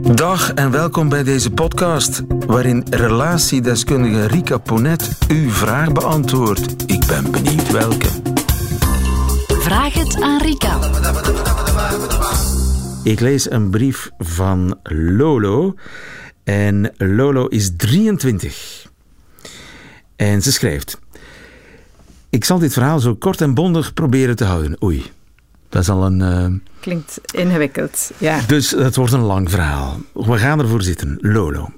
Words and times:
Dag 0.00 0.52
en 0.52 0.70
welkom 0.70 1.08
bij 1.08 1.22
deze 1.22 1.50
podcast, 1.50 2.22
waarin 2.46 2.86
relatiedeskundige 2.90 4.26
Rika 4.26 4.58
Ponet 4.58 5.18
uw 5.28 5.50
vraag 5.50 5.92
beantwoordt. 5.92 6.90
Ik 6.90 7.06
ben 7.06 7.30
benieuwd 7.30 7.70
welke. 7.70 8.08
Vraag 9.48 9.94
het 9.94 10.20
aan 10.20 10.40
Rika. 10.40 10.78
Ik 13.04 13.20
lees 13.20 13.50
een 13.50 13.70
brief 13.70 14.10
van 14.18 14.78
Lolo. 14.82 15.74
En 16.44 16.92
Lolo 16.96 17.46
is 17.46 17.76
23. 17.76 18.86
En 20.16 20.42
ze 20.42 20.52
schrijft: 20.52 20.98
Ik 22.30 22.44
zal 22.44 22.58
dit 22.58 22.72
verhaal 22.72 23.00
zo 23.00 23.14
kort 23.14 23.40
en 23.40 23.54
bondig 23.54 23.94
proberen 23.94 24.36
te 24.36 24.44
houden. 24.44 24.76
Oei, 24.82 25.10
dat 25.72 25.82
is 25.82 25.88
al 25.88 26.04
een. 26.04 26.20
Uh... 26.20 26.46
Klinkt 26.80 27.20
ingewikkeld, 27.34 28.10
ja. 28.18 28.40
Dus 28.46 28.70
het 28.70 28.96
wordt 28.96 29.12
een 29.12 29.20
lang 29.20 29.50
verhaal. 29.50 30.00
We 30.12 30.38
gaan 30.38 30.58
ervoor 30.58 30.82
zitten. 30.82 31.18
Lolo. 31.20 31.70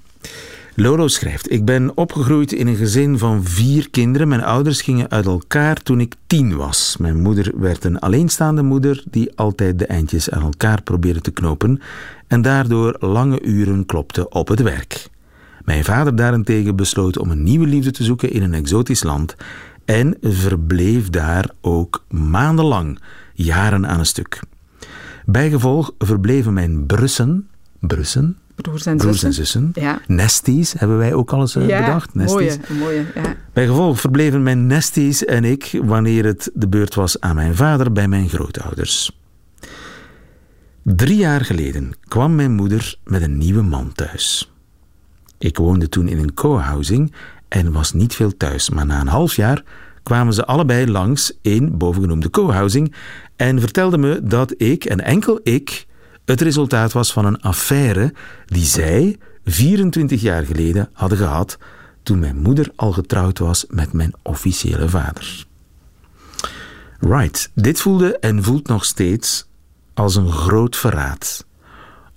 Lolo 0.75 1.09
schrijft: 1.09 1.51
Ik 1.51 1.65
ben 1.65 1.97
opgegroeid 1.97 2.53
in 2.53 2.67
een 2.67 2.77
gezin 2.77 3.19
van 3.19 3.45
vier 3.45 3.91
kinderen. 3.91 4.29
Mijn 4.29 4.45
ouders 4.45 4.83
gingen 4.83 5.11
uit 5.11 5.27
elkaar 5.27 5.77
toen 5.77 6.01
ik 6.01 6.15
tien 6.27 6.57
was. 6.57 6.97
Mijn 6.99 7.23
moeder 7.23 7.53
werd 7.57 7.85
een 7.85 7.99
alleenstaande 7.99 8.63
moeder 8.63 9.05
die 9.11 9.37
altijd 9.37 9.79
de 9.79 9.87
eindjes 9.87 10.31
aan 10.31 10.43
elkaar 10.43 10.83
probeerde 10.83 11.21
te 11.21 11.31
knopen 11.31 11.81
en 12.27 12.43
daardoor 12.43 12.97
lange 12.99 13.43
uren 13.43 13.87
klopte 13.87 14.29
op 14.29 14.49
het 14.49 14.61
werk. 14.61 15.09
Mijn 15.65 15.85
vader 15.85 16.17
daarentegen 16.17 16.77
besloot 16.77 17.19
om 17.19 17.31
een 17.31 17.43
nieuwe 17.43 17.67
liefde 17.67 17.91
te 17.91 18.05
zoeken 18.05 18.31
in 18.31 18.43
een 18.43 18.55
exotisch 18.55 19.03
land 19.03 19.35
en 19.85 20.17
verbleef 20.21 21.11
daar 21.11 21.51
ook 21.61 22.05
maandenlang, 22.09 22.99
jaren 23.35 23.87
aan 23.87 23.99
een 23.99 24.07
stuk. 24.07 24.41
Bijgevolg 25.25 25.93
verbleven 25.99 26.53
mijn 26.53 26.87
brussen, 26.87 27.49
brussen, 27.81 28.39
broers 28.55 28.87
en 28.87 28.97
broers 28.97 29.21
zussen. 29.21 29.71
En 29.75 29.83
Ja. 29.83 30.01
Nesties 30.07 30.73
hebben 30.73 30.99
wij 30.99 31.15
ook 31.15 31.33
al 31.33 31.41
eens 31.41 31.53
ja, 31.53 31.81
bedacht. 31.81 32.15
Nesties. 32.15 32.57
Mooie, 32.69 32.81
mooie, 32.81 33.05
ja. 33.15 33.37
Bijgevolg 33.53 34.01
verbleven 34.01 34.43
mijn 34.43 34.67
nesties 34.67 35.25
en 35.25 35.45
ik, 35.45 35.81
wanneer 35.83 36.25
het 36.25 36.51
de 36.55 36.69
beurt 36.69 36.95
was 36.95 37.21
aan 37.21 37.35
mijn 37.35 37.55
vader, 37.55 37.93
bij 37.93 38.09
mijn 38.09 38.29
grootouders. 38.29 39.19
Drie 40.83 41.17
jaar 41.17 41.45
geleden 41.45 41.93
kwam 42.09 42.35
mijn 42.35 42.53
moeder 42.53 42.97
met 43.05 43.23
een 43.23 43.39
nieuwe 43.39 43.63
man 43.63 43.93
thuis. 43.93 44.53
Ik 45.39 45.57
woonde 45.57 45.89
toen 45.89 46.09
in 46.09 46.19
een 46.19 46.35
co-housing 46.35 47.13
en 47.49 47.73
was 47.73 47.93
niet 47.93 48.15
veel 48.15 48.37
thuis, 48.37 48.71
maar 48.71 48.87
na 48.87 49.01
een 49.01 49.07
half 49.07 49.37
jaar 49.37 49.63
kwamen 50.05 50.35
ze 50.35 50.47
allebei 50.47 50.91
langs 50.91 51.39
in 51.43 51.79
bovengenoemde 51.79 52.31
co-housing 52.31 52.95
en 53.37 53.61
vertelden 53.61 54.01
me 54.01 54.21
dat 54.23 54.55
ik 54.57 54.85
en 54.85 55.01
enkel 55.01 55.41
ik 55.43 55.87
het 56.25 56.41
resultaat 56.41 56.93
was 56.93 57.13
van 57.13 57.25
een 57.25 57.41
affaire 57.41 58.15
die 58.47 58.65
zij 58.65 59.19
24 59.45 60.21
jaar 60.21 60.45
geleden 60.45 60.89
hadden 60.93 61.19
gehad 61.19 61.59
toen 62.03 62.19
mijn 62.19 62.37
moeder 62.37 62.73
al 62.77 62.93
getrouwd 62.93 63.39
was 63.39 63.65
met 63.69 63.93
mijn 63.93 64.13
officiële 64.23 64.89
vader. 64.89 65.47
Right, 67.01 67.51
dit 67.55 67.81
voelde 67.81 68.19
en 68.19 68.43
voelt 68.43 68.69
nog 68.69 68.85
steeds 68.85 69.49
als 69.95 70.17
een 70.17 70.31
groot 70.31 70.77
verraad, 70.77 71.47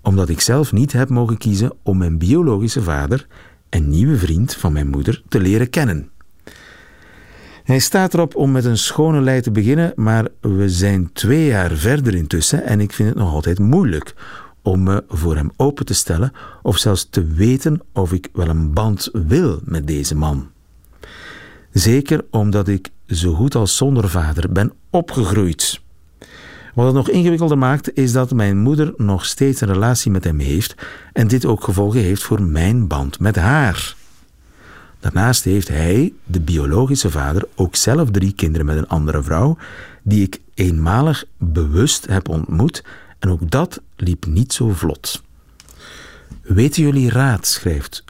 omdat 0.02 0.30
ik 0.30 0.40
zelf 0.40 0.72
niet 0.72 0.92
heb 0.92 1.10
mogen 1.10 1.38
kiezen 1.38 1.74
om 1.84 1.98
mijn 1.98 2.18
biologische 2.18 2.84
vader 2.84 3.28
en 3.70 3.90
nieuwe 3.90 4.18
vriend 4.18 4.56
van 4.56 4.74
mijn 4.74 4.88
moeder 4.88 5.22
te 5.28 5.40
leren 5.40 5.70
kennen. 5.70 6.10
Hij 7.68 7.80
staat 7.80 8.14
erop 8.14 8.36
om 8.36 8.52
met 8.52 8.66
een 8.66 8.78
schone 8.78 9.22
lei 9.22 9.42
te 9.42 9.52
beginnen, 9.52 9.94
maar 9.96 10.28
we 10.42 10.70
zijn 10.70 11.10
twee 11.14 11.46
jaar 11.46 11.72
verder 11.72 12.16
intussen 12.16 12.64
en 12.64 12.80
ik 12.80 12.94
vind 12.94 13.10
het 13.10 13.18
nog 13.18 13.34
altijd 13.34 13.60
moeilijk 13.60 14.16
om 14.62 14.84
me 14.84 15.04
voor 15.08 15.36
hem 15.36 15.52
open 15.56 15.86
te 15.86 15.94
stellen 15.94 16.32
of 16.62 16.78
zelfs 16.78 17.08
te 17.10 17.26
weten 17.26 17.82
of 17.94 18.14
ik 18.14 18.30
wel 18.34 18.48
een 18.48 18.74
band 18.74 19.10
wil 19.14 19.60
met 19.64 19.88
deze 19.88 20.16
man. 20.16 20.48
Zeker 21.72 22.26
omdat 22.32 22.68
ik 22.68 22.90
zo 23.08 23.34
goed 23.34 23.56
als 23.56 23.78
zonder 23.78 24.10
vader 24.10 24.52
ben 24.52 24.72
opgegroeid. 24.90 25.82
Wat 26.74 26.86
het 26.86 26.96
nog 26.96 27.10
ingewikkelder 27.10 27.58
maakt, 27.58 27.98
is 27.98 28.12
dat 28.12 28.34
mijn 28.34 28.58
moeder 28.58 28.94
nog 28.98 29.26
steeds 29.26 29.62
een 29.62 29.74
relatie 29.74 30.12
met 30.12 30.24
hem 30.24 30.40
heeft 30.40 30.76
en 31.14 31.28
dit 31.28 31.46
ook 31.46 31.64
gevolgen 31.64 32.02
heeft 32.02 32.24
voor 32.24 32.42
mijn 32.42 32.88
band 32.88 33.20
met 33.20 33.36
haar. 33.36 33.97
Daarnaast 35.00 35.44
heeft 35.44 35.68
hij, 35.68 36.14
de 36.24 36.40
biologische 36.40 37.10
vader, 37.10 37.48
ook 37.56 37.76
zelf 37.76 38.12
drie 38.12 38.34
kinderen 38.34 38.66
met 38.66 38.78
een 38.78 38.88
andere 38.88 39.24
vrouw, 39.24 39.58
die 40.04 40.24
ik 40.24 40.40
eenmalig 40.54 41.26
bewust 41.38 42.08
heb 42.08 42.30
ontmoet, 42.30 42.84
en 43.20 43.30
ook 43.30 43.52
dat 43.52 43.82
liep 43.96 44.26
niet 44.26 44.54
zo 44.54 44.70
vlot. 44.70 45.24
Weten 46.42 46.84
jullie 46.84 47.10
raad, 47.10 47.48
schrijft 47.48 48.04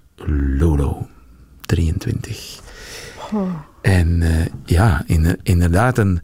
Lolo, 0.57 1.07
23. 1.61 2.59
Oh. 3.33 3.49
En 3.81 4.21
uh, 4.21 4.45
ja, 4.65 5.03
in, 5.05 5.39
inderdaad 5.43 5.97
een 5.97 6.21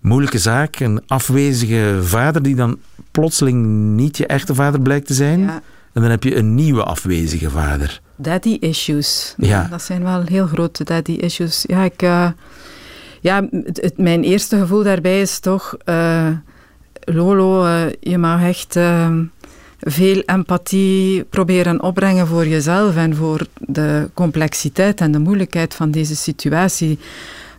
moeilijke 0.00 0.38
zaak. 0.38 0.80
Een 0.80 1.02
afwezige 1.06 1.98
vader 2.02 2.42
die 2.42 2.54
dan 2.54 2.78
plotseling 3.10 3.66
niet 3.96 4.16
je 4.16 4.26
echte 4.26 4.54
vader 4.54 4.80
blijkt 4.80 5.06
te 5.06 5.14
zijn. 5.14 5.40
Ja. 5.40 5.62
En 5.92 6.02
dan 6.02 6.10
heb 6.10 6.22
je 6.22 6.36
een 6.36 6.54
nieuwe 6.54 6.84
afwezige 6.84 7.50
vader. 7.50 8.00
Daddy 8.22 8.56
issues. 8.60 9.34
Ja. 9.36 9.66
Dat 9.70 9.82
zijn 9.82 10.02
wel 10.02 10.22
heel 10.24 10.46
grote 10.46 10.84
daddy 10.84 11.12
issues. 11.12 11.64
Ja, 11.66 11.82
ik, 11.82 12.02
uh, 12.02 12.28
ja 13.20 13.48
het, 13.50 13.80
het, 13.80 13.98
mijn 13.98 14.22
eerste 14.22 14.58
gevoel 14.58 14.82
daarbij 14.82 15.20
is 15.20 15.38
toch... 15.38 15.76
Uh, 15.84 16.28
Lolo, 17.04 17.64
uh, 17.64 17.82
je 18.00 18.18
mag 18.18 18.42
echt 18.42 18.78
veel 19.80 20.22
empathie 20.26 21.24
proberen 21.24 21.82
opbrengen 21.82 22.26
voor 22.26 22.46
jezelf 22.46 22.96
en 22.96 23.16
voor 23.16 23.46
de 23.58 24.10
complexiteit 24.14 25.00
en 25.00 25.12
de 25.12 25.18
moeilijkheid 25.18 25.74
van 25.74 25.90
deze 25.90 26.16
situatie. 26.16 26.98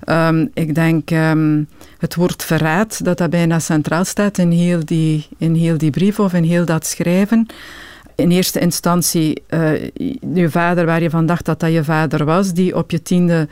Um, 0.09 0.49
ik 0.53 0.75
denk 0.75 1.11
um, 1.11 1.67
het 1.97 2.15
woord 2.15 2.43
verraad, 2.43 3.05
dat 3.05 3.17
dat 3.17 3.29
bijna 3.29 3.59
centraal 3.59 4.05
staat 4.05 4.37
in 4.37 4.51
heel, 4.51 4.85
die, 4.85 5.27
in 5.37 5.55
heel 5.55 5.77
die 5.77 5.91
brief 5.91 6.19
of 6.19 6.33
in 6.33 6.43
heel 6.43 6.65
dat 6.65 6.85
schrijven. 6.85 7.47
In 8.15 8.31
eerste 8.31 8.59
instantie 8.59 9.43
uh, 9.49 9.71
je 10.33 10.49
vader, 10.49 10.85
waar 10.85 11.01
je 11.01 11.09
van 11.09 11.25
dacht 11.25 11.45
dat 11.45 11.59
dat 11.59 11.71
je 11.71 11.83
vader 11.83 12.25
was, 12.25 12.53
die 12.53 12.75
op 12.75 12.91
je 12.91 13.01
tiende 13.01 13.47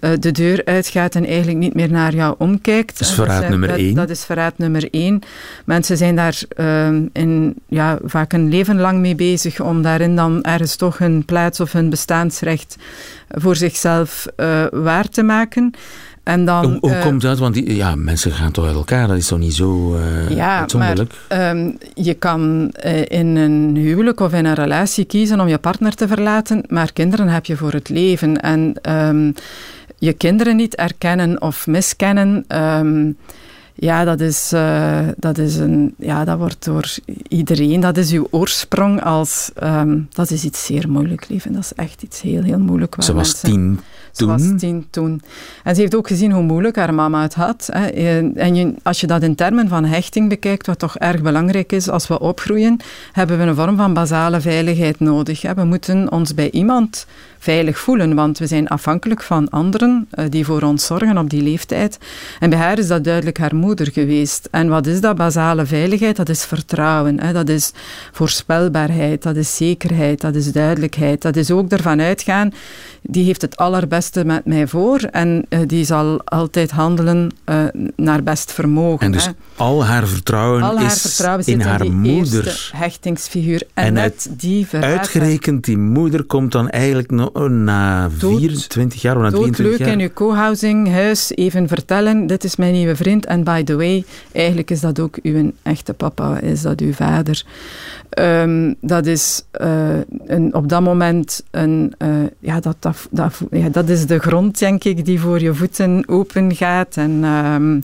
uh, 0.00 0.10
de 0.20 0.30
deur 0.30 0.64
uitgaat 0.64 1.14
en 1.14 1.26
eigenlijk 1.26 1.58
niet 1.58 1.74
meer 1.74 1.90
naar 1.90 2.14
jou 2.14 2.34
omkijkt. 2.38 2.98
Dat 2.98 3.08
is 3.08 3.14
verraad 3.14 3.40
dat, 3.40 3.50
nummer 3.50 3.68
dat, 3.68 3.78
één. 3.78 3.94
Dat 3.94 4.10
is 4.10 4.24
verraad 4.24 4.58
nummer 4.58 4.88
één. 4.90 5.22
Mensen 5.64 5.96
zijn 5.96 6.16
daar 6.16 6.42
uh, 6.56 6.88
in, 7.12 7.54
ja, 7.68 7.98
vaak 8.04 8.32
een 8.32 8.48
leven 8.48 8.80
lang 8.80 8.98
mee 8.98 9.14
bezig 9.14 9.60
om 9.60 9.82
daarin 9.82 10.16
dan 10.16 10.42
ergens 10.42 10.76
toch 10.76 10.98
hun 10.98 11.24
plaats 11.24 11.60
of 11.60 11.72
hun 11.72 11.90
bestaansrecht 11.90 12.76
voor 13.28 13.56
zichzelf 13.56 14.26
uh, 14.36 14.64
waar 14.70 15.08
te 15.08 15.22
maken. 15.22 15.74
En 16.22 16.44
dan, 16.44 16.64
hoe 16.64 16.76
hoe 16.80 16.90
uh, 16.90 17.02
komt 17.02 17.22
dat? 17.22 17.38
Want 17.38 17.54
die, 17.54 17.76
ja, 17.76 17.94
mensen 17.94 18.32
gaan 18.32 18.52
toch 18.52 18.66
uit 18.66 18.74
elkaar, 18.74 19.08
dat 19.08 19.16
is 19.16 19.26
toch 19.26 19.38
niet 19.38 19.54
zo 19.54 19.94
uh, 19.94 20.30
ja, 20.30 20.58
uitzonderlijk? 20.58 21.14
Maar, 21.28 21.50
um, 21.50 21.78
je 21.94 22.14
kan 22.14 22.72
uh, 22.84 23.04
in 23.04 23.36
een 23.36 23.76
huwelijk 23.76 24.20
of 24.20 24.32
in 24.32 24.44
een 24.44 24.54
relatie 24.54 25.04
kiezen 25.04 25.40
om 25.40 25.48
je 25.48 25.58
partner 25.58 25.94
te 25.94 26.08
verlaten, 26.08 26.64
maar 26.68 26.92
kinderen 26.92 27.28
heb 27.28 27.46
je 27.46 27.56
voor 27.56 27.72
het 27.72 27.88
leven. 27.88 28.40
En 28.40 28.74
um, 28.90 29.34
je 29.98 30.12
kinderen 30.12 30.56
niet 30.56 30.74
erkennen 30.74 31.42
of 31.42 31.66
miskennen. 31.66 32.44
Um, 32.48 33.16
ja, 33.74 34.04
dat 34.04 34.20
is, 34.20 34.52
uh, 34.54 35.00
dat 35.16 35.38
is 35.38 35.56
een, 35.56 35.94
ja, 35.98 36.24
dat 36.24 36.38
wordt 36.38 36.64
door 36.64 36.94
iedereen, 37.28 37.80
dat 37.80 37.96
is 37.96 38.12
uw 38.12 38.26
oorsprong 38.30 39.02
als, 39.02 39.50
um, 39.62 40.08
dat 40.10 40.30
is 40.30 40.44
iets 40.44 40.64
zeer 40.64 40.90
moeilijk, 40.90 41.28
leven. 41.28 41.52
Dat 41.52 41.62
is 41.62 41.74
echt 41.74 42.02
iets 42.02 42.20
heel, 42.20 42.42
heel 42.42 42.58
moeilijk. 42.58 42.94
Ze 42.98 43.12
was 43.12 43.26
mensen, 43.26 43.50
tien 43.50 43.80
Ze 44.12 44.26
was 44.26 44.42
tien 44.56 44.86
toen. 44.90 45.22
En 45.64 45.74
ze 45.74 45.80
heeft 45.80 45.94
ook 45.94 46.06
gezien 46.06 46.32
hoe 46.32 46.42
moeilijk 46.42 46.76
haar 46.76 46.94
mama 46.94 47.22
het 47.22 47.34
had. 47.34 47.68
Hè. 47.72 47.86
En 48.34 48.54
je, 48.54 48.74
als 48.82 49.00
je 49.00 49.06
dat 49.06 49.22
in 49.22 49.34
termen 49.34 49.68
van 49.68 49.84
hechting 49.84 50.28
bekijkt, 50.28 50.66
wat 50.66 50.78
toch 50.78 50.98
erg 50.98 51.22
belangrijk 51.22 51.72
is 51.72 51.88
als 51.88 52.08
we 52.08 52.20
opgroeien, 52.20 52.80
hebben 53.12 53.38
we 53.38 53.44
een 53.44 53.54
vorm 53.54 53.76
van 53.76 53.94
basale 53.94 54.40
veiligheid 54.40 55.00
nodig. 55.00 55.42
Hè. 55.42 55.54
We 55.54 55.64
moeten 55.64 56.12
ons 56.12 56.34
bij 56.34 56.50
iemand 56.50 57.06
veilig 57.38 57.78
voelen, 57.78 58.14
want 58.14 58.38
we 58.38 58.46
zijn 58.46 58.68
afhankelijk 58.68 59.22
van 59.22 59.50
anderen 59.50 60.08
uh, 60.14 60.24
die 60.28 60.44
voor 60.44 60.62
ons 60.62 60.86
zorgen 60.86 61.18
op 61.18 61.30
die 61.30 61.42
leeftijd. 61.42 61.98
En 62.40 62.50
bij 62.50 62.58
haar 62.58 62.78
is 62.78 62.88
dat 62.88 63.04
duidelijk 63.04 63.38
haar 63.38 63.56
moeder 63.62 63.88
geweest. 63.92 64.48
En 64.50 64.68
wat 64.68 64.86
is 64.86 65.00
dat 65.00 65.16
basale 65.16 65.66
veiligheid? 65.66 66.16
Dat 66.16 66.28
is 66.28 66.44
vertrouwen, 66.44 67.20
hè? 67.20 67.32
dat 67.32 67.48
is 67.48 67.72
voorspelbaarheid, 68.12 69.22
dat 69.22 69.36
is 69.36 69.56
zekerheid, 69.56 70.20
dat 70.20 70.34
is 70.34 70.52
duidelijkheid. 70.52 71.22
Dat 71.22 71.36
is 71.36 71.50
ook 71.50 71.70
ervan 71.70 72.00
uitgaan, 72.00 72.50
die 73.02 73.24
heeft 73.24 73.42
het 73.42 73.56
allerbeste 73.56 74.24
met 74.24 74.44
mij 74.44 74.66
voor 74.66 74.98
en 75.00 75.44
uh, 75.48 75.58
die 75.66 75.84
zal 75.84 76.20
altijd 76.24 76.70
handelen 76.70 77.30
uh, 77.48 77.64
naar 77.96 78.22
best 78.22 78.52
vermogen. 78.52 79.06
En 79.06 79.12
dus 79.12 79.24
hè? 79.24 79.30
al 79.56 79.84
haar 79.84 80.06
vertrouwen 80.06 80.62
Al 80.62 80.76
haar 80.78 80.86
is 80.92 81.00
vertrouwen 81.00 81.46
in 81.46 81.60
haar 81.60 81.90
moeder. 81.90 82.70
hechtingsfiguur. 82.74 83.62
En, 83.74 83.84
En 83.84 83.92
net 83.92 84.30
die 84.36 84.66
Uitgerekend, 84.70 85.64
die 85.64 85.78
moeder 85.78 86.24
komt 86.24 86.52
dan 86.52 86.68
eigenlijk 86.68 87.10
na 87.10 88.08
Dood- 88.18 88.38
24 88.38 89.02
jaar 89.02 89.16
of 89.16 89.22
na 89.22 89.30
23 89.30 89.64
Doodleuk 89.64 89.78
jaar. 89.78 89.98
in 89.98 90.00
uw 90.00 90.12
co-housing 90.14 90.90
huis 90.90 91.30
even 91.34 91.68
vertellen, 91.68 92.26
dit 92.26 92.44
is 92.44 92.56
mijn 92.56 92.72
nieuwe 92.72 92.96
vriend 92.96 93.26
en 93.26 93.44
by 93.52 93.62
the 93.62 93.76
way, 93.76 94.04
eigenlijk 94.32 94.70
is 94.70 94.80
dat 94.80 95.00
ook 95.00 95.18
uw 95.22 95.52
echte 95.62 95.92
papa, 95.92 96.38
is 96.38 96.62
dat 96.62 96.80
uw 96.80 96.92
vader. 96.92 97.44
Ehm, 98.08 98.74
dat 98.80 99.06
is 99.06 99.44
uh, 99.60 99.98
een, 100.26 100.54
op 100.54 100.68
dat 100.68 100.82
moment 100.82 101.44
een, 101.50 101.94
uh, 101.98 102.08
ja, 102.38 102.60
dat, 102.60 102.76
dat, 103.10 103.40
ja, 103.50 103.68
dat 103.68 103.88
is 103.88 104.06
de 104.06 104.18
grond, 104.18 104.58
denk 104.58 104.84
ik, 104.84 105.04
die 105.04 105.20
voor 105.20 105.40
je 105.40 105.54
voeten 105.54 106.04
open 106.06 106.54
gaat. 106.54 106.96
En 106.96 107.24
um, 107.24 107.82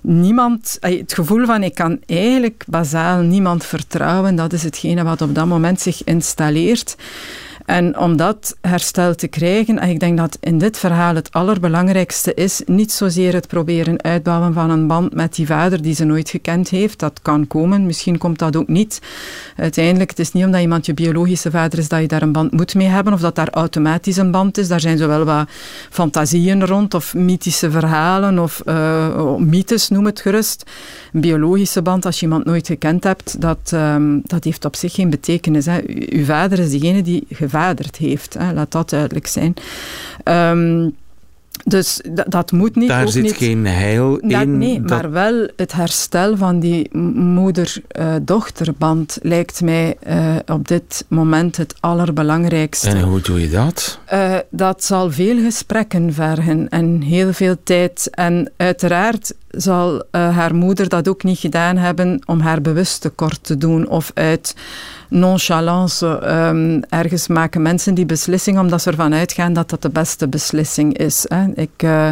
niemand, 0.00 0.76
het 0.80 1.14
gevoel 1.14 1.46
van 1.46 1.62
ik 1.62 1.74
kan 1.74 1.98
eigenlijk 2.06 2.64
bazaal 2.66 3.20
niemand 3.20 3.64
vertrouwen, 3.64 4.36
dat 4.36 4.52
is 4.52 4.62
hetgene 4.62 5.02
wat 5.02 5.22
op 5.22 5.34
dat 5.34 5.46
moment 5.46 5.80
zich 5.80 6.04
installeert. 6.04 6.96
En 7.66 7.98
om 7.98 8.16
dat 8.16 8.56
herstel 8.60 9.14
te 9.14 9.28
krijgen, 9.28 9.78
en 9.78 9.88
ik 9.88 10.00
denk 10.00 10.18
dat 10.18 10.38
in 10.40 10.58
dit 10.58 10.78
verhaal 10.78 11.14
het 11.14 11.32
allerbelangrijkste 11.32 12.34
is, 12.34 12.62
niet 12.66 12.92
zozeer 12.92 13.34
het 13.34 13.46
proberen 13.46 14.02
uitbouwen 14.02 14.52
van 14.52 14.70
een 14.70 14.86
band 14.86 15.14
met 15.14 15.34
die 15.34 15.46
vader 15.46 15.82
die 15.82 15.94
ze 15.94 16.04
nooit 16.04 16.30
gekend 16.30 16.68
heeft. 16.68 16.98
Dat 16.98 17.18
kan 17.22 17.46
komen, 17.46 17.86
misschien 17.86 18.18
komt 18.18 18.38
dat 18.38 18.56
ook 18.56 18.68
niet. 18.68 19.00
Uiteindelijk, 19.56 20.10
het 20.10 20.18
is 20.18 20.32
niet 20.32 20.44
omdat 20.44 20.60
iemand 20.60 20.86
je 20.86 20.94
biologische 20.94 21.50
vader 21.50 21.78
is 21.78 21.88
dat 21.88 22.00
je 22.00 22.08
daar 22.08 22.22
een 22.22 22.32
band 22.32 22.52
moet 22.52 22.74
mee 22.74 22.86
hebben, 22.86 23.12
of 23.12 23.20
dat 23.20 23.34
daar 23.34 23.50
automatisch 23.50 24.16
een 24.16 24.30
band 24.30 24.58
is. 24.58 24.68
Daar 24.68 24.80
zijn 24.80 24.98
zowel 24.98 25.24
wat 25.24 25.48
fantasieën 25.90 26.66
rond, 26.66 26.94
of 26.94 27.14
mythische 27.14 27.70
verhalen, 27.70 28.38
of 28.38 28.62
uh, 28.64 29.36
mythes, 29.36 29.88
noem 29.88 30.04
het 30.04 30.20
gerust. 30.20 30.70
Een 31.12 31.20
biologische 31.20 31.82
band, 31.82 32.06
als 32.06 32.20
je 32.20 32.26
iemand 32.26 32.44
nooit 32.44 32.66
gekend 32.66 33.04
hebt, 33.04 33.40
dat, 33.40 33.70
um, 33.74 34.20
dat 34.24 34.44
heeft 34.44 34.64
op 34.64 34.76
zich 34.76 34.94
geen 34.94 35.10
betekenis. 35.10 35.66
Hè. 35.66 35.80
Uw 36.08 36.24
vader 36.24 36.58
is 36.58 36.70
degene 36.70 37.02
die 37.02 37.26
vervaderd 37.56 37.96
heeft. 37.96 38.34
Hè. 38.34 38.52
Laat 38.52 38.72
dat 38.72 38.90
duidelijk 38.90 39.26
zijn. 39.26 39.54
Um, 40.24 40.94
dus 41.64 42.00
dat 42.26 42.52
moet 42.52 42.76
niet. 42.76 42.88
Daar 42.88 43.08
zit 43.08 43.22
niet, 43.22 43.36
geen 43.36 43.66
heil 43.66 44.16
in. 44.16 44.58
Nee, 44.58 44.80
dat... 44.80 44.90
maar 44.90 45.10
wel 45.10 45.48
het 45.56 45.72
herstel 45.72 46.36
van 46.36 46.60
die 46.60 46.96
moeder-dochterband 46.96 49.18
lijkt 49.22 49.60
mij 49.60 49.96
uh, 50.08 50.36
op 50.46 50.68
dit 50.68 51.04
moment 51.08 51.56
het 51.56 51.74
allerbelangrijkste. 51.80 52.88
En 52.88 53.02
hoe 53.02 53.20
doe 53.20 53.40
je 53.40 53.48
dat? 53.48 53.98
Uh, 54.12 54.34
dat 54.50 54.84
zal 54.84 55.10
veel 55.10 55.38
gesprekken 55.38 56.12
vergen 56.12 56.68
en 56.68 57.00
heel 57.00 57.32
veel 57.32 57.56
tijd. 57.62 58.08
En 58.10 58.52
uiteraard 58.56 59.34
zal 59.56 59.94
uh, 59.94 60.02
haar 60.36 60.54
moeder 60.54 60.88
dat 60.88 61.08
ook 61.08 61.22
niet 61.22 61.38
gedaan 61.38 61.76
hebben 61.76 62.22
om 62.26 62.40
haar 62.40 62.60
bewust 62.60 63.00
tekort 63.00 63.38
te 63.42 63.58
doen 63.58 63.88
of 63.88 64.10
uit 64.14 64.54
nonchalance. 65.08 66.06
Um, 66.06 66.82
ergens 66.88 67.28
maken 67.28 67.62
mensen 67.62 67.94
die 67.94 68.06
beslissing 68.06 68.58
omdat 68.58 68.82
ze 68.82 68.90
ervan 68.90 69.14
uitgaan 69.14 69.52
dat 69.52 69.70
dat 69.70 69.82
de 69.82 69.90
beste 69.90 70.28
beslissing 70.28 70.98
is. 70.98 71.24
Hè. 71.28 71.46
Ik, 71.54 71.82
uh, 71.84 72.10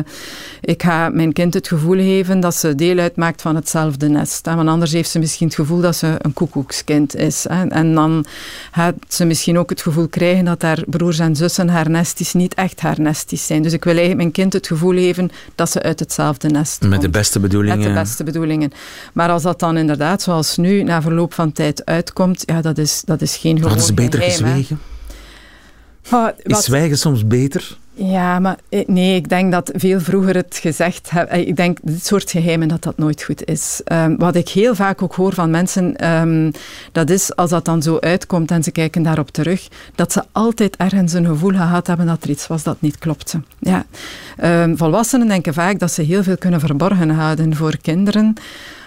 ik 0.60 0.82
ga 0.82 1.08
mijn 1.08 1.32
kind 1.32 1.54
het 1.54 1.68
gevoel 1.68 1.96
geven 1.96 2.40
dat 2.40 2.54
ze 2.54 2.74
deel 2.74 2.98
uitmaakt 2.98 3.42
van 3.42 3.54
hetzelfde 3.54 4.08
nest. 4.08 4.46
Hè. 4.46 4.54
Want 4.54 4.68
anders 4.68 4.92
heeft 4.92 5.10
ze 5.10 5.18
misschien 5.18 5.46
het 5.46 5.56
gevoel 5.56 5.80
dat 5.80 5.96
ze 5.96 6.14
een 6.18 6.32
koekoekskind 6.32 7.16
is. 7.16 7.44
Hè. 7.48 7.66
En 7.66 7.94
dan 7.94 8.24
gaat 8.70 8.94
ze 9.08 9.24
misschien 9.24 9.58
ook 9.58 9.70
het 9.70 9.82
gevoel 9.82 10.08
krijgen 10.08 10.44
dat 10.44 10.62
haar 10.62 10.82
broers 10.86 11.18
en 11.18 11.36
zussen 11.36 11.68
haar 11.68 11.90
nesties 11.90 12.32
niet 12.32 12.54
echt 12.54 12.80
haar 12.80 13.00
nesties 13.00 13.46
zijn. 13.46 13.62
Dus 13.62 13.72
ik 13.72 13.84
wil 13.84 13.92
eigenlijk 13.92 14.22
mijn 14.22 14.32
kind 14.32 14.52
het 14.52 14.66
gevoel 14.66 14.92
geven 14.92 15.30
dat 15.54 15.70
ze 15.70 15.82
uit 15.82 16.00
hetzelfde 16.00 16.48
nest 16.48 16.80
Met 16.80 16.90
komt. 16.90 17.02
de 17.02 17.08
beste 17.08 17.33
bedoelingen. 17.40 17.78
Met 17.78 17.88
de 17.88 17.92
beste 17.92 18.24
bedoelingen. 18.24 18.72
Maar 19.12 19.30
als 19.30 19.42
dat 19.42 19.60
dan 19.60 19.76
inderdaad, 19.76 20.22
zoals 20.22 20.56
nu, 20.56 20.82
na 20.82 21.02
verloop 21.02 21.34
van 21.34 21.52
tijd 21.52 21.84
uitkomt, 21.84 22.42
ja, 22.46 22.60
dat 22.60 22.78
is, 22.78 23.02
dat 23.04 23.20
is 23.20 23.36
geen 23.36 23.54
gewoon 23.54 23.68
Hadden 23.68 23.86
ze 23.86 23.94
beter 23.94 24.22
gezwegen? 24.22 24.80
Wat, 26.08 26.34
is 26.42 26.64
zwijgen 26.64 26.98
soms 26.98 27.26
beter? 27.26 27.78
Ja, 27.96 28.38
maar 28.38 28.56
nee, 28.86 29.14
ik 29.14 29.28
denk 29.28 29.52
dat 29.52 29.70
veel 29.74 30.00
vroeger 30.00 30.34
het 30.34 30.58
gezegd 30.60 31.10
hebben. 31.10 31.46
Ik 31.46 31.56
denk 31.56 31.78
dit 31.82 32.06
soort 32.06 32.30
geheimen 32.30 32.68
dat 32.68 32.82
dat 32.82 32.98
nooit 32.98 33.22
goed 33.22 33.44
is. 33.44 33.80
Um, 33.92 34.18
wat 34.18 34.34
ik 34.34 34.48
heel 34.48 34.74
vaak 34.74 35.02
ook 35.02 35.14
hoor 35.14 35.34
van 35.34 35.50
mensen, 35.50 36.10
um, 36.10 36.50
dat 36.92 37.10
is 37.10 37.36
als 37.36 37.50
dat 37.50 37.64
dan 37.64 37.82
zo 37.82 37.98
uitkomt 37.98 38.50
en 38.50 38.62
ze 38.62 38.70
kijken 38.70 39.02
daarop 39.02 39.30
terug, 39.30 39.68
dat 39.94 40.12
ze 40.12 40.22
altijd 40.32 40.76
ergens 40.76 41.12
een 41.12 41.26
gevoel 41.26 41.50
gehad 41.50 41.86
hebben 41.86 42.06
dat 42.06 42.22
er 42.22 42.30
iets 42.30 42.46
was 42.46 42.62
dat 42.62 42.80
niet 42.80 42.98
klopte. 42.98 43.40
Ja. 43.58 43.84
Um, 44.62 44.76
volwassenen 44.76 45.28
denken 45.28 45.54
vaak 45.54 45.78
dat 45.78 45.92
ze 45.92 46.02
heel 46.02 46.22
veel 46.22 46.36
kunnen 46.36 46.60
verborgen 46.60 47.10
houden 47.10 47.56
voor 47.56 47.76
kinderen. 47.76 48.34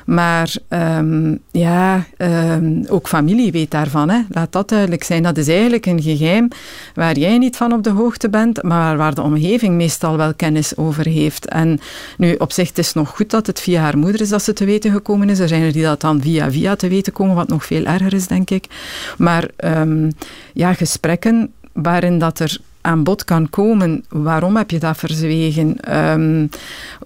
Maar 0.08 0.56
um, 0.70 1.40
ja, 1.52 2.06
um, 2.18 2.86
ook 2.90 3.08
familie 3.08 3.52
weet 3.52 3.72
daarvan. 3.72 4.10
Hè. 4.10 4.22
Laat 4.30 4.52
dat 4.52 4.70
duidelijk 4.70 5.04
zijn. 5.04 5.24
Dat 5.24 5.38
is 5.38 5.48
eigenlijk 5.48 5.86
een 5.86 6.02
geheim 6.02 6.48
waar 6.94 7.18
jij 7.18 7.38
niet 7.38 7.58
van 7.58 7.74
op 7.74 7.84
de 7.84 7.90
hoogte 7.90 8.30
bent, 8.30 8.64
maar 8.64 8.98
waar 8.98 9.16
de 9.16 9.22
omgeving 9.22 9.76
meestal 9.76 10.18
wel 10.18 10.34
kennis 10.34 10.78
over 10.78 11.06
heeft. 11.06 11.48
En 11.48 11.80
nu, 12.18 12.36
op 12.36 12.52
zich, 12.52 12.68
het 12.68 12.78
is 12.78 12.94
nog 12.94 13.10
goed 13.10 13.30
dat 13.30 13.48
het 13.48 13.60
via 13.60 13.82
haar 13.82 13.98
moeder 13.98 14.22
is 14.22 14.30
dat 14.30 14.44
ze 14.44 14.54
te 14.54 14.66
weten 14.66 14.92
gekomen 14.92 15.30
is. 15.30 15.40
Er 15.40 15.48
zijn 15.48 15.62
er 15.62 15.72
die 15.72 15.84
dat 15.84 16.02
dan 16.02 16.22
via 16.22 16.52
via 16.52 16.76
te 16.76 16.88
weten 16.88 17.14
komen, 17.14 17.36
wat 17.36 17.48
nog 17.48 17.66
veel 17.66 17.86
erger 17.86 18.14
is, 18.14 18.28
denk 18.28 18.50
ik. 18.50 18.66
Maar 19.18 19.48
um, 19.64 20.12
ja, 20.54 20.74
gesprekken 20.74 21.52
waarin 21.74 22.20
dat 22.20 22.40
er 22.40 22.58
aan 22.88 23.04
bod 23.04 23.24
kan 23.24 23.50
komen. 23.50 24.06
Waarom 24.10 24.56
heb 24.56 24.72
je 24.72 24.80
dat 24.80 24.98
verzwegen? 24.98 25.96
Um, 25.98 26.50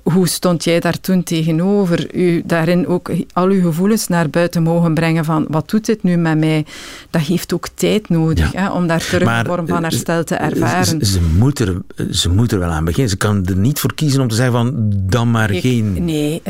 hoe 0.03 0.27
stond 0.27 0.63
jij 0.63 0.79
daar 0.79 0.99
toen 0.99 1.23
tegenover? 1.23 2.15
U 2.15 2.41
daarin 2.45 2.87
ook 2.87 3.11
al 3.33 3.47
uw 3.47 3.61
gevoelens 3.61 4.07
naar 4.07 4.29
buiten 4.29 4.63
mogen 4.63 4.93
brengen 4.93 5.25
van 5.25 5.45
wat 5.49 5.69
doet 5.69 5.85
dit 5.85 6.03
nu 6.03 6.17
met 6.17 6.37
mij? 6.37 6.65
Dat 7.09 7.21
heeft 7.21 7.53
ook 7.53 7.67
tijd 7.73 8.09
nodig 8.09 8.51
ja. 8.51 8.61
hè, 8.61 8.69
om 8.69 8.87
daar 8.87 8.99
terug 8.99 9.29
een 9.29 9.45
vorm 9.45 9.67
van 9.67 9.83
herstel 9.83 10.23
te 10.23 10.35
ervaren. 10.35 10.85
Ze, 10.85 11.05
ze, 11.05 11.21
moet 11.37 11.59
er, 11.59 11.81
ze 12.11 12.29
moet 12.29 12.51
er 12.51 12.59
wel 12.59 12.69
aan 12.69 12.85
beginnen. 12.85 13.09
Ze 13.09 13.17
kan 13.17 13.45
er 13.45 13.57
niet 13.57 13.79
voor 13.79 13.93
kiezen 13.93 14.21
om 14.21 14.27
te 14.27 14.35
zeggen 14.35 14.53
van 14.53 14.73
dan 14.93 15.31
maar 15.31 15.51
Ik, 15.51 15.61
geen 15.61 16.05
Nee, 16.05 16.41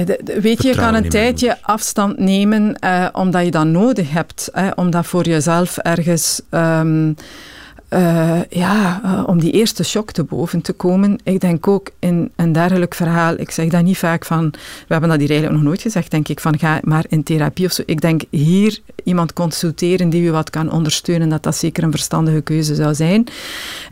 weet 0.42 0.62
je, 0.62 0.68
je 0.68 0.76
kan 0.76 0.96
een 0.96 1.10
tijdje 1.10 1.58
afstand 1.62 2.18
nemen 2.18 2.78
uh, 2.84 3.08
omdat 3.12 3.46
je 3.46 3.52
dat 3.52 3.66
nodig 3.66 4.12
hebt. 4.12 4.50
Hè, 4.54 4.70
om 4.76 4.90
dat 4.90 5.06
voor 5.06 5.26
jezelf 5.26 5.78
ergens... 5.78 6.42
Um, 6.50 7.16
uh, 7.94 8.40
ja, 8.50 9.02
uh, 9.06 9.24
om 9.28 9.40
die 9.40 9.52
eerste 9.52 9.84
shock 9.84 10.12
te 10.12 10.24
boven 10.24 10.62
te 10.62 10.74
komen. 10.74 11.20
Ik 11.24 11.40
denk 11.40 11.68
ook 11.68 11.90
in 12.00 12.32
een 12.36 12.52
dergelijk 12.52 12.96
verhaal, 12.96 13.34
ik 13.38 13.52
zeg 13.52 13.70
dat 13.70 13.84
niet 13.84 13.98
vaak 13.98 14.26
van, 14.26 14.50
we 14.88 14.94
hebben 14.94 15.10
dat 15.10 15.20
hier 15.20 15.30
eigenlijk 15.30 15.60
nog 15.60 15.68
nooit 15.68 15.82
gezegd, 15.82 16.12
denk 16.12 16.28
ik, 16.28 16.40
van 16.40 16.60
ga 16.60 16.80
maar 16.84 17.06
in 17.10 17.24
therapie 17.24 17.66
of 17.66 17.72
zo. 17.72 17.84
Ik 17.86 18.02
denk 18.02 18.22
hier 18.30 18.80
iemand 19.04 19.34
consulteren 19.34 20.10
die 20.10 20.24
u 20.24 20.32
wat 20.32 20.50
kan 20.50 20.72
ondersteunen, 20.72 21.30
dat 21.30 21.44
dat 21.44 21.56
zeker 21.56 21.84
een 21.84 21.92
verstandige 21.92 22.42
keuze 22.42 22.76
zou 22.76 22.96
zijn. 22.96 23.28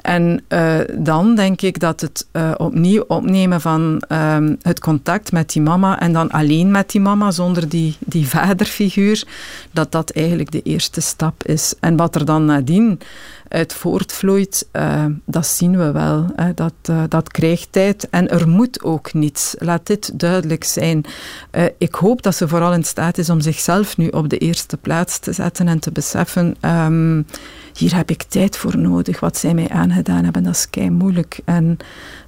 En 0.01 0.43
uh, 0.49 0.75
dan 0.97 1.35
denk 1.35 1.61
ik 1.61 1.79
dat 1.79 2.01
het 2.01 2.27
opnieuw 2.57 3.03
opnemen 3.07 3.61
van 3.61 4.01
um, 4.09 4.57
het 4.61 4.79
contact 4.79 5.31
met 5.31 5.51
die 5.51 5.61
mama 5.61 5.99
en 5.99 6.13
dan 6.13 6.29
alleen 6.29 6.71
met 6.71 6.91
die 6.91 7.01
mama, 7.01 7.31
zonder 7.31 7.69
die, 7.69 7.95
die 7.99 8.27
vaderfiguur, 8.27 9.23
dat 9.71 9.91
dat 9.91 10.09
eigenlijk 10.09 10.51
de 10.51 10.61
eerste 10.61 11.01
stap 11.01 11.43
is. 11.43 11.73
En 11.79 11.95
wat 11.95 12.15
er 12.15 12.25
dan 12.25 12.45
nadien 12.45 12.99
uit 13.47 13.73
voortvloeit, 13.89 14.67
uh, 14.73 15.05
dat 15.25 15.47
zien 15.47 15.77
we 15.77 15.91
wel. 15.91 16.25
Hè. 16.35 16.53
Dat, 16.53 16.73
uh, 16.89 17.03
dat 17.07 17.31
krijgt 17.31 17.71
tijd 17.71 18.09
en 18.09 18.29
er 18.29 18.47
moet 18.47 18.83
ook 18.83 19.13
niets. 19.13 19.55
Laat 19.57 19.87
dit 19.87 20.19
duidelijk 20.19 20.63
zijn. 20.63 21.05
Uh, 21.51 21.63
ik 21.77 21.95
hoop 21.95 22.21
dat 22.21 22.35
ze 22.35 22.47
vooral 22.47 22.73
in 22.73 22.83
staat 22.83 23.17
is 23.17 23.29
om 23.29 23.41
zichzelf 23.41 23.97
nu 23.97 24.07
op 24.07 24.29
de 24.29 24.37
eerste 24.37 24.77
plaats 24.77 25.19
te 25.19 25.33
zetten 25.33 25.67
en 25.67 25.79
te 25.79 25.91
beseffen. 25.91 26.55
Um, 26.61 27.25
hier 27.73 27.95
heb 27.95 28.09
ik 28.09 28.23
tijd 28.23 28.57
voor 28.57 28.77
nodig. 28.77 29.19
Wat 29.19 29.37
zij 29.37 29.53
mij 29.53 29.69
aangedaan 29.69 30.23
hebben, 30.23 30.43
dat 30.43 30.55
is 30.55 30.69
kei 30.69 30.89
moeilijk. 30.89 31.39
En 31.45 31.77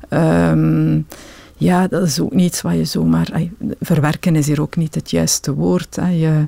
um, 0.10 1.08
ja, 1.58 1.88
dat 1.88 2.04
is 2.04 2.20
ook 2.20 2.34
niets 2.34 2.62
wat 2.62 2.74
je 2.74 2.86
zomaar. 2.86 3.30
Verwerken 3.80 4.36
is 4.36 4.48
hier 4.48 4.62
ook 4.62 4.76
niet 4.76 4.96
het 4.96 5.12
juiste 5.12 5.54
woord. 5.54 5.96
Je, 5.96 6.48